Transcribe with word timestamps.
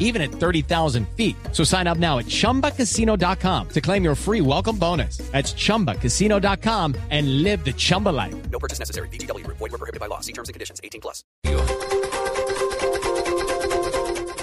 even 0.00 0.20
at 0.20 0.32
30,000 0.32 1.06
feet. 1.16 1.36
So 1.52 1.62
sign 1.62 1.86
up 1.86 1.98
now 1.98 2.18
at 2.18 2.26
chumbacasino.com 2.26 3.68
to 3.68 3.80
claim 3.80 4.02
your 4.02 4.16
free 4.16 4.40
welcome 4.40 4.76
bonus. 4.76 5.18
That's 5.30 5.54
chumbacasino.com 5.54 6.96
and 7.10 7.44
live 7.44 7.64
the 7.64 7.72
Chumba 7.72 8.08
life. 8.08 8.34
No 8.50 8.58
purchase 8.58 8.80
necessary. 8.80 9.08
BGW. 9.10 9.46
Void 9.46 9.60
were 9.60 9.78
prohibited 9.78 10.00
by 10.00 10.06
law. 10.06 10.18
See 10.18 10.32
terms 10.32 10.48
and 10.48 10.54
conditions. 10.54 10.80
18 10.82 11.00
plus. 11.00 11.22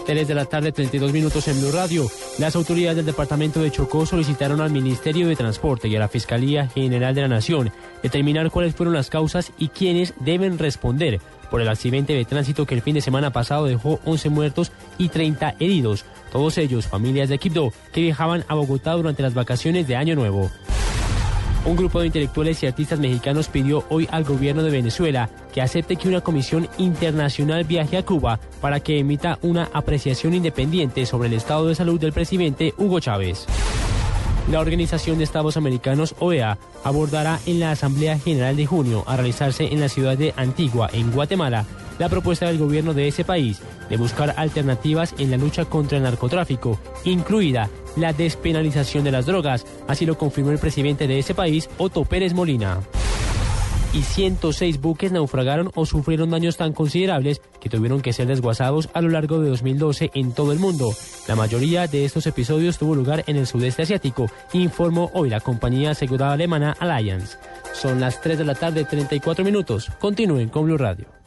3 0.07 0.25
de 0.25 0.35
la 0.35 0.45
tarde, 0.45 0.71
32 0.71 1.11
minutos 1.11 1.49
en 1.49 1.59
Blue 1.59 1.71
Radio. 1.71 2.09
Las 2.39 2.55
autoridades 2.55 2.95
del 2.95 3.05
departamento 3.05 3.61
de 3.61 3.71
Chocó 3.71 4.05
solicitaron 4.05 4.61
al 4.61 4.71
Ministerio 4.71 5.27
de 5.27 5.35
Transporte 5.35 5.89
y 5.89 5.97
a 5.97 5.99
la 5.99 6.07
Fiscalía 6.07 6.69
General 6.69 7.13
de 7.13 7.23
la 7.23 7.27
Nación 7.27 7.73
determinar 8.01 8.49
cuáles 8.49 8.73
fueron 8.73 8.93
las 8.93 9.09
causas 9.09 9.51
y 9.57 9.67
quiénes 9.67 10.13
deben 10.21 10.59
responder 10.59 11.19
por 11.49 11.61
el 11.61 11.69
accidente 11.69 12.13
de 12.13 12.25
tránsito 12.25 12.65
que 12.65 12.75
el 12.75 12.81
fin 12.81 12.95
de 12.95 13.01
semana 13.01 13.31
pasado 13.31 13.65
dejó 13.65 13.99
11 14.05 14.29
muertos 14.29 14.71
y 14.97 15.09
30 15.09 15.55
heridos, 15.59 16.05
todos 16.31 16.57
ellos 16.57 16.87
familias 16.87 17.29
de 17.29 17.37
Quibdó 17.37 17.71
que 17.91 18.01
viajaban 18.01 18.43
a 18.47 18.55
Bogotá 18.55 18.93
durante 18.93 19.23
las 19.23 19.33
vacaciones 19.33 19.87
de 19.87 19.95
Año 19.95 20.15
Nuevo. 20.15 20.49
Un 21.67 21.75
grupo 21.75 21.99
de 21.99 22.07
intelectuales 22.07 22.63
y 22.63 22.67
artistas 22.67 22.97
mexicanos 22.97 23.49
pidió 23.49 23.83
hoy 23.89 24.07
al 24.09 24.23
gobierno 24.23 24.63
de 24.63 24.71
Venezuela 24.71 25.29
que 25.53 25.61
acepte 25.61 25.97
que 25.97 26.07
una 26.07 26.21
comisión 26.21 26.69
internacional 26.77 27.65
viaje 27.65 27.97
a 27.97 28.05
Cuba 28.05 28.39
para 28.61 28.79
que 28.79 28.99
emita 28.99 29.37
una 29.41 29.69
apreciación 29.73 30.33
independiente 30.33 31.05
sobre 31.05 31.27
el 31.27 31.33
estado 31.33 31.67
de 31.67 31.75
salud 31.75 31.99
del 31.99 32.13
presidente 32.13 32.73
Hugo 32.77 33.01
Chávez. 33.01 33.47
La 34.49 34.61
Organización 34.61 35.17
de 35.17 35.25
Estados 35.25 35.57
Americanos, 35.57 36.15
OEA, 36.19 36.57
abordará 36.85 37.39
en 37.45 37.59
la 37.59 37.71
Asamblea 37.71 38.17
General 38.17 38.55
de 38.55 38.65
junio 38.65 39.03
a 39.05 39.17
realizarse 39.17 39.73
en 39.73 39.81
la 39.81 39.89
ciudad 39.89 40.17
de 40.17 40.33
Antigua, 40.37 40.89
en 40.93 41.11
Guatemala, 41.11 41.65
la 41.99 42.07
propuesta 42.07 42.45
del 42.45 42.57
gobierno 42.57 42.93
de 42.93 43.09
ese 43.09 43.25
país 43.25 43.59
de 43.89 43.97
buscar 43.97 44.33
alternativas 44.37 45.13
en 45.17 45.31
la 45.31 45.37
lucha 45.37 45.65
contra 45.65 45.97
el 45.97 46.03
narcotráfico, 46.03 46.79
incluida 47.03 47.69
la 47.97 48.13
despenalización 48.13 49.03
de 49.03 49.11
las 49.11 49.25
drogas, 49.25 49.65
así 49.87 50.05
lo 50.05 50.17
confirmó 50.17 50.51
el 50.51 50.59
presidente 50.59 51.07
de 51.07 51.19
ese 51.19 51.33
país, 51.33 51.69
Otto 51.77 52.05
Pérez 52.05 52.33
Molina. 52.33 52.79
Y 53.97 54.03
106 54.03 54.79
buques 54.79 55.11
naufragaron 55.11 55.71
o 55.73 55.87
sufrieron 55.87 56.29
daños 56.29 56.55
tan 56.55 56.71
considerables 56.71 57.41
que 57.59 57.67
tuvieron 57.67 58.01
que 58.01 58.13
ser 58.13 58.27
desguazados 58.27 58.89
a 58.93 59.01
lo 59.01 59.09
largo 59.09 59.39
de 59.39 59.49
2012 59.49 60.11
en 60.13 60.33
todo 60.33 60.51
el 60.51 60.59
mundo. 60.59 60.91
La 61.27 61.35
mayoría 61.35 61.87
de 61.87 62.05
estos 62.05 62.27
episodios 62.27 62.77
tuvo 62.77 62.93
lugar 62.93 63.23
en 63.25 63.37
el 63.37 63.47
sudeste 63.47 63.81
asiático, 63.81 64.29
informó 64.53 65.09
hoy 65.15 65.31
la 65.31 65.39
compañía 65.39 65.91
asegurada 65.91 66.33
alemana 66.33 66.77
Allianz. 66.79 67.39
Son 67.73 67.99
las 67.99 68.21
3 68.21 68.37
de 68.37 68.45
la 68.45 68.53
tarde, 68.53 68.85
34 68.85 69.43
minutos. 69.43 69.89
Continúen 69.99 70.49
con 70.49 70.65
Blue 70.65 70.77
Radio. 70.77 71.17